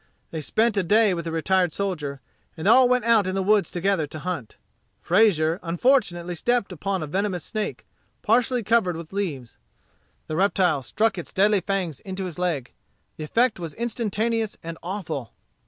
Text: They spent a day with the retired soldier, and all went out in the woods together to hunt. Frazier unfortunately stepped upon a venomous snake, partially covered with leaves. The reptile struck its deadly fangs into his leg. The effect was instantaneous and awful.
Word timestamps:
They 0.31 0.41
spent 0.41 0.77
a 0.77 0.81
day 0.81 1.13
with 1.13 1.25
the 1.25 1.31
retired 1.31 1.71
soldier, 1.71 2.21
and 2.57 2.67
all 2.67 2.89
went 2.89 3.05
out 3.05 3.27
in 3.27 3.35
the 3.35 3.43
woods 3.43 3.69
together 3.69 4.07
to 4.07 4.17
hunt. 4.17 4.57
Frazier 4.99 5.59
unfortunately 5.61 6.33
stepped 6.33 6.71
upon 6.71 7.03
a 7.03 7.05
venomous 7.05 7.43
snake, 7.43 7.85
partially 8.23 8.63
covered 8.63 8.97
with 8.97 9.13
leaves. 9.13 9.57
The 10.25 10.35
reptile 10.37 10.81
struck 10.81 11.19
its 11.19 11.31
deadly 11.31 11.61
fangs 11.61 11.99
into 11.99 12.25
his 12.25 12.39
leg. 12.39 12.71
The 13.17 13.25
effect 13.25 13.59
was 13.59 13.75
instantaneous 13.75 14.57
and 14.63 14.75
awful. 14.81 15.33